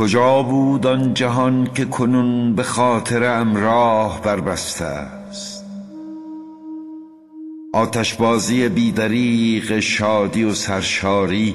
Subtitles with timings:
[0.00, 5.64] کجا بود آن جهان که کنون به خاطرم راه بربسته است؟
[7.72, 11.54] آتشبازی بیدریق شادی و سرشاری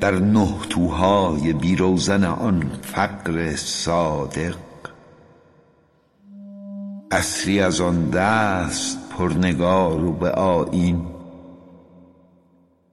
[0.00, 4.56] در نه توهای بیروزن آن فقر صادق.
[7.10, 11.17] عصری از آن دست پرنگار و به آیین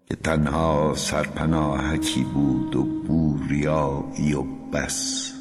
[0.10, 5.32] که تنها سرپناهکی بود و بوریایی و بس.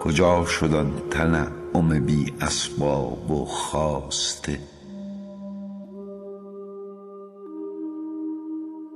[0.00, 4.58] کجا شد آن تنعم بی اسباب و خواسته؟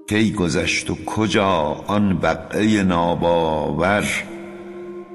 [0.08, 4.04] کی گذشت و کجا آن بقعه ناباور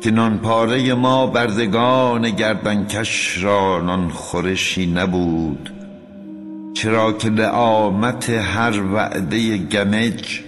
[0.01, 5.80] که نان پاره ما بردگان گردنکش را نان خورشی نبود؟
[6.73, 10.41] چرا که لعامت هر وعده گمج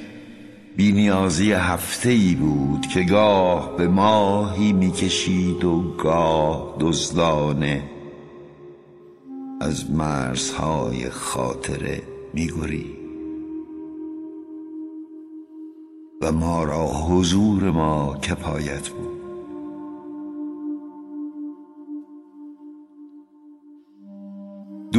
[0.77, 7.83] بینیازی هفته ای بود که گاه به ماهی می‌کشید و گاه دزدانه
[9.61, 12.01] از مرزهای خاطره
[12.33, 13.03] میگرید
[16.21, 19.22] و ما را حضور ما کفایت بود.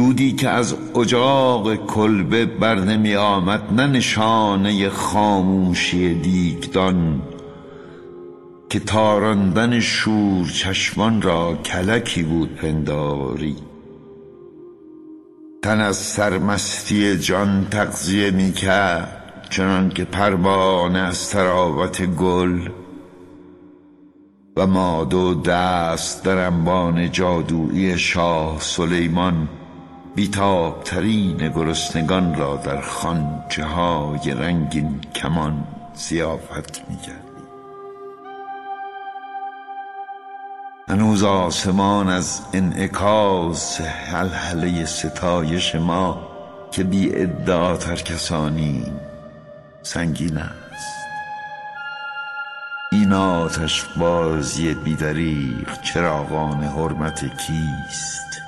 [0.05, 7.21] دودی که از اجاق کلبه بر نمی آمد نه نشانه خاموشی دیگدان
[8.69, 13.55] که تاراندن شور چشمان را کلکی بود پنداری.
[15.63, 22.69] تن از سرمستی جان تغذیه می کرد چنان که پروانه از تراوت گل
[24.57, 29.47] و ما دو دست در انبان جادویی شاه سلیمان
[30.15, 37.25] بیتابترین گرسنگان را در خانچه های رنگین کمان زیافت می‌کردیم.
[40.89, 46.27] هنوز آسمان از انعکاس حلحله ستایش ما
[46.71, 48.99] که بی ادعا ترکسانیم
[49.83, 50.95] سنگین است.
[52.91, 58.44] این آتش بازی بیدریق چراغان حرمت کیست؟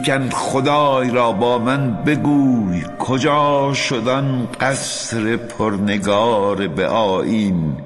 [0.00, 7.76] لیکن خدای را با من بگوی کجا شدن قصر پرنگار به آیین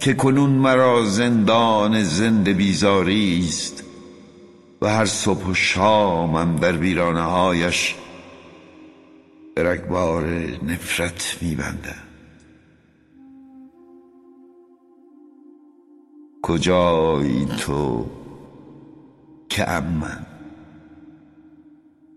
[0.00, 3.84] که کنون مرا زندان زنده بیزاری است
[4.82, 7.94] و هر صبح و شامم در ویرانه هایش
[9.56, 10.26] رگبار
[10.62, 12.02] نفرت میبندم.
[16.42, 18.06] کجایی تو
[19.48, 19.66] که
[20.00, 20.31] من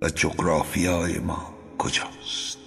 [0.01, 2.57] و جغرافیای ما کجاست؟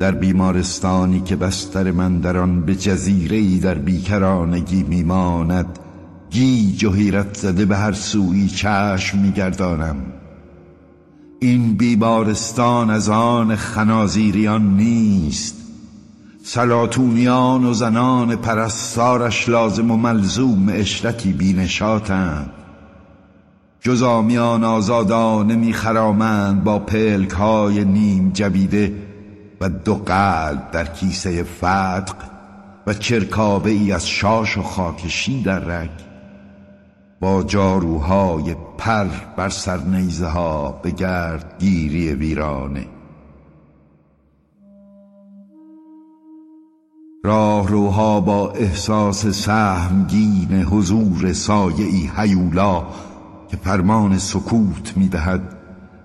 [0.00, 5.78] در بیمارستانی که بستر من در آن به جزیره ای در بیکرانگی میماند
[6.30, 9.96] گیج و حیرت زده به هر سوی چشم میگردانم.
[11.40, 15.56] این بیمارستان از آن خنازیریان نیست.
[16.44, 22.50] سلاتونیان و زنان پرستارش لازم و ملزوم اشرتی بینشاتند.
[23.80, 28.94] جزامیان آزادانه میخرامند با پلک های نیم جبیده
[29.60, 32.16] و دو قلب در کیسه فتق
[32.86, 36.05] و چرکابه ای از شاش و خاکشی در رگ.
[37.20, 39.06] با جاروهای پر
[39.36, 42.86] بر سر نیزه ها به گرد گیری ویرانه.
[47.24, 52.86] راهروها با احساس سهمگین حضور سایه هیولا
[53.48, 55.56] که فرمان سکوت می‌دهد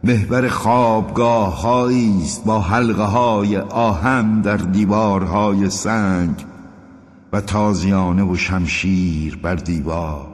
[0.03, 6.45] محور خوابگاه است با حلقه های آهن در دیوارهای سنگ
[7.33, 10.30] و تازیانه و شمشیر بر دیوار.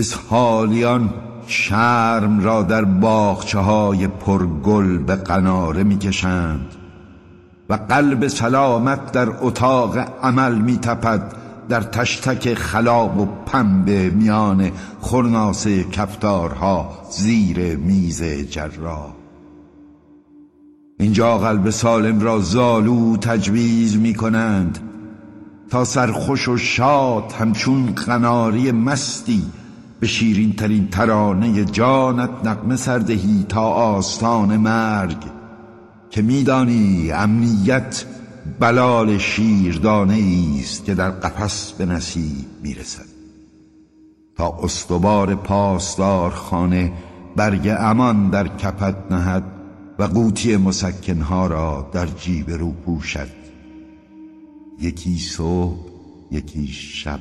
[0.00, 1.10] اسحالیان
[1.46, 6.66] شرم را در باخچه های پرگل به قناره می‌کشند
[7.68, 11.32] و قلب سلامت در اتاق عمل میتپد
[11.68, 14.70] در تشتک خلاب و پنبه میان
[15.00, 19.12] خرناسه کفتارها زیر میز جراح.
[20.98, 24.78] اینجا قلب سالم را زالو تجویز می کنند
[25.70, 29.42] تا سرخوش و شاد همچون قناری مستی
[30.00, 35.24] به شیرین ترین ترانه جانت نقمه سردهی تا آستان مرگ
[36.10, 38.04] که میدانی امنیت
[38.60, 40.22] بلال شیردانه
[40.60, 43.06] است که در قفس به نصیب می‌رسد.
[44.36, 46.92] تا استوار پاسدار خانه
[47.36, 49.42] برگ امان در کپت نهد
[49.98, 53.28] و قوطی مسکنها را در جیب رو پوشد.
[54.80, 55.78] یکی صبح
[56.30, 57.20] یکی شب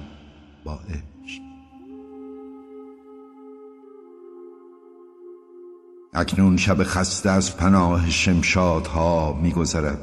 [0.65, 0.79] با
[6.13, 9.99] اکنون شب خسته از پناه شمشادها میگذرد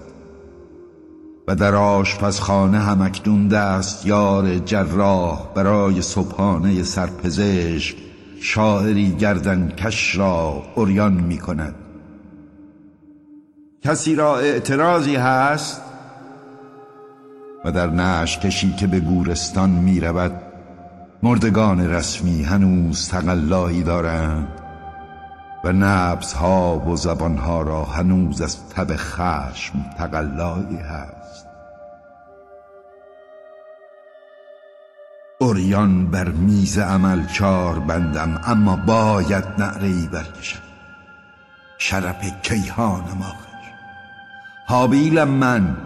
[1.49, 7.97] و در آشپزخانه هم اکنون دست یار جراح برای صبحانه سرپزشک
[8.41, 11.75] شاعری گردن کش را اوریان می کند
[13.83, 15.83] کسی را اعتراضی هست؟
[17.65, 20.33] و در نش کشی که به گورستان می رود
[21.23, 24.66] مردگان رسمی هنوز تقلایی دارند.
[25.67, 31.47] و نبز ها و زبان ها را هنوز از تب خشم تقلایی هست.
[35.41, 40.59] اوریان بر میز عمل چار بندم اما باید نعره ای برکشم.
[41.79, 43.47] شرف کیهانم آخر.
[44.67, 45.77] حابیلم من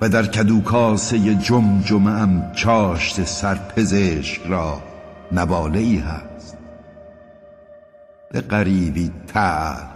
[0.00, 4.82] و در کدوکاسه جمجمه ام چاشت سرپزشک را
[5.32, 6.31] نواله ای هست.
[8.32, 9.92] به غریبی تلخ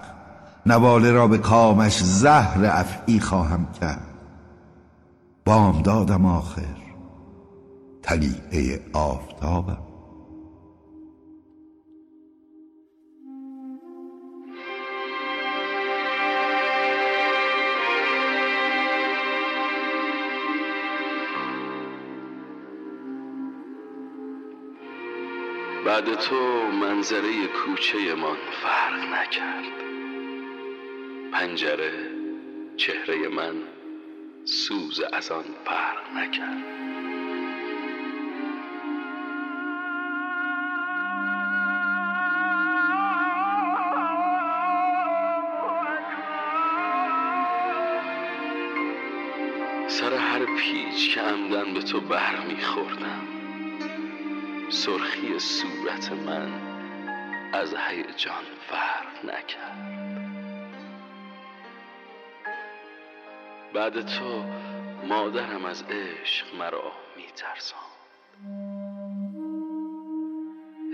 [0.67, 4.07] نواله را به کامش زهر افعی خواهم کرد.
[5.45, 6.77] بامدادم آخر.
[8.03, 9.86] تلیعه آفتابم.
[26.29, 29.73] تو منظره کوچه من فرق نکرد.
[31.33, 31.93] پنجره
[32.77, 33.55] چهره من
[34.45, 36.65] سوز از آن فرق نکرد.
[49.89, 53.36] سر هر پیچ که عمدن به تو بر میخوردم
[54.69, 56.53] سرخی صورت من
[57.53, 59.97] از هیجان فرق نکرد.
[63.75, 64.45] بعد تو
[65.09, 67.83] مادرم از عشق مرا میترساند.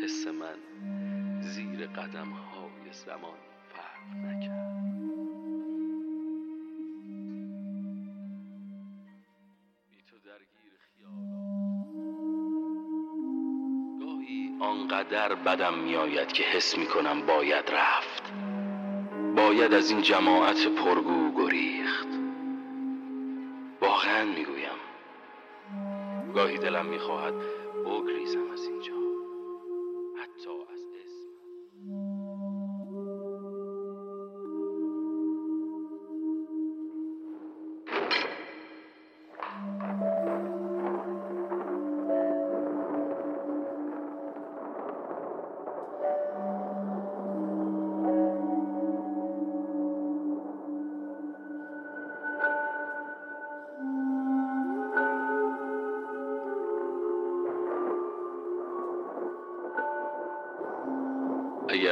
[0.04, 0.56] حس من
[1.40, 3.38] زیر قدم های زمان
[3.74, 4.71] فرق نکرد.
[15.22, 18.32] آنقدر بدم میآید که حس می کنم باید رفت.
[19.36, 22.08] باید از این جماعت پرگو گریخت.
[23.80, 24.78] واقعا می‌گویم.
[26.34, 27.34] گاهی دلم می‌خواهد
[27.86, 28.51] بگریزم.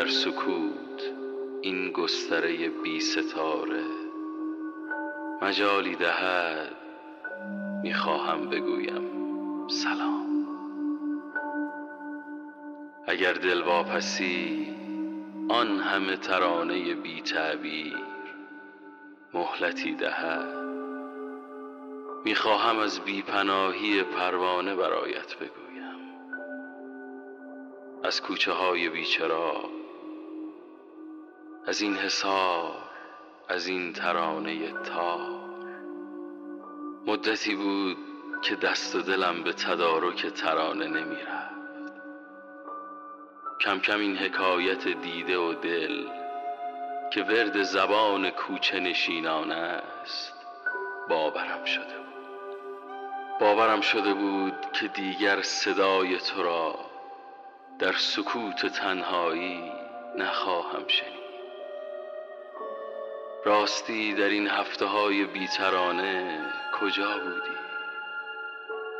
[0.00, 1.12] اگر سکوت
[1.62, 3.84] این گستره بی ستاره
[5.42, 6.76] مجالی دهد
[7.82, 9.02] می‌خواهم بگویم
[9.68, 10.46] سلام.
[13.06, 14.68] اگر دل واپسی
[15.48, 17.98] آن همه ترانه بی تعبیر
[19.34, 20.54] مهلتی دهد.
[22.24, 26.00] می‌خواهم از بیپناهی پروانه برایت بگویم.
[28.04, 29.79] از کوچه های بیچرا
[31.70, 32.72] از این حصار
[33.48, 35.40] از این ترانه تار.
[37.06, 37.96] مدتی بود
[38.42, 42.02] که دست و دلم به تدارک ترانه نمی رفت
[43.60, 46.06] کم کم این حکایت دیده و دل
[47.12, 50.34] که ورد زبان کوچه نشینان است
[51.08, 53.40] باورم شده بود.
[53.40, 56.74] باورم شده بود که دیگر صدای تو را
[57.78, 59.72] در سکوت تنهایی
[60.16, 61.19] نخواهم شنید.
[63.44, 66.40] راستی در این هفته های بیترانه
[66.80, 67.56] کجا بودی؟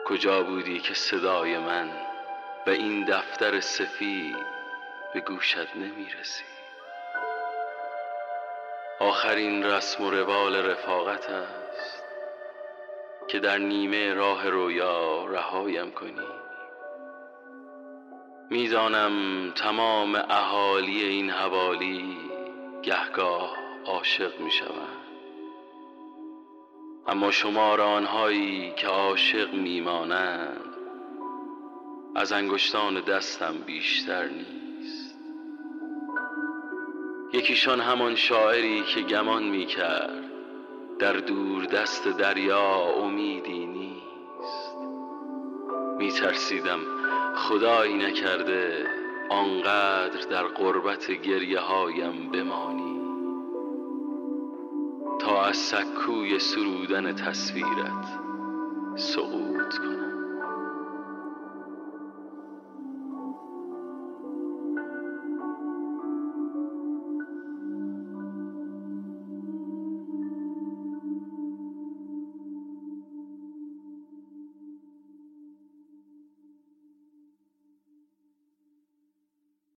[0.05, 1.91] کجا بودی که صدای من
[2.67, 4.37] و این دفتر سفید
[5.15, 6.07] به گوشت نمی؟
[9.01, 12.03] آخرین رسم و روال رفاقت است
[13.29, 16.27] که در نیمه راه رویا رهایم کنی
[18.51, 22.17] می‌دانم تمام اهالی این حوالی
[22.83, 25.01] گهگاه عاشق می شوند
[27.07, 30.71] اما شمار آنهایی که عاشق میمانند
[32.17, 35.15] از انگشتان دستم بیشتر نیست.
[37.33, 40.25] یکیشان همان شاعری که گمان می کرد
[40.99, 44.77] در دور دست دریا امیدی نیست.
[45.99, 46.81] می ترسیدم
[47.37, 48.87] خدایی نکرده
[49.31, 52.90] آنقدر در قربت گریه هایم بمانی.
[55.37, 58.07] از سکوی سرودن تصویرت
[58.97, 60.30] سقوط کنم.